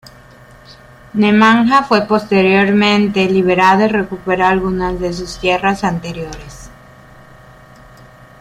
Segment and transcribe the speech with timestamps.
[1.13, 6.71] Nemanja fue posteriormente liberado y recuperó algunas de sus tierras anteriores.